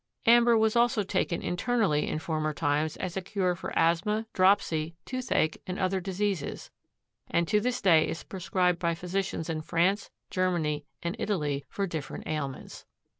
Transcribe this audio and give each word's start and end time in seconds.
Amber 0.25 0.57
was 0.57 0.75
also 0.75 1.03
taken 1.03 1.43
internally 1.43 2.07
in 2.07 2.17
former 2.17 2.55
times 2.55 2.97
as 2.97 3.15
a 3.15 3.21
cure 3.21 3.53
for 3.53 3.71
asthma, 3.77 4.25
dropsy, 4.33 4.95
toothache 5.05 5.59
and 5.67 5.77
other 5.77 6.01
diseases 6.01 6.71
and 7.29 7.47
to 7.47 7.61
this 7.61 7.83
day 7.83 8.07
is 8.07 8.23
prescribed 8.23 8.79
by 8.79 8.95
physicians 8.95 9.47
in 9.47 9.61
France, 9.61 10.09
Germany 10.31 10.85
and 11.03 11.15
Italy 11.19 11.65
for 11.69 11.85
different 11.85 12.25
ailments. 12.25 12.87